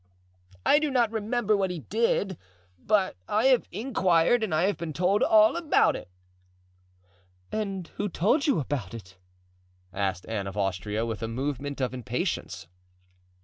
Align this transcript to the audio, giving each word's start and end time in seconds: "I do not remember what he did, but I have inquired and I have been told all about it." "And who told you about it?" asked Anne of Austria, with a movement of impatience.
"I 0.65 0.79
do 0.79 0.89
not 0.89 1.11
remember 1.11 1.55
what 1.55 1.69
he 1.69 1.77
did, 1.77 2.35
but 2.79 3.17
I 3.27 3.45
have 3.53 3.67
inquired 3.71 4.41
and 4.43 4.51
I 4.51 4.63
have 4.63 4.75
been 4.75 4.93
told 4.93 5.21
all 5.21 5.55
about 5.55 5.95
it." 5.95 6.09
"And 7.51 7.87
who 7.89 8.09
told 8.09 8.47
you 8.47 8.59
about 8.59 8.95
it?" 8.95 9.19
asked 9.93 10.25
Anne 10.27 10.47
of 10.47 10.57
Austria, 10.57 11.05
with 11.05 11.21
a 11.21 11.27
movement 11.27 11.79
of 11.81 11.93
impatience. 11.93 12.67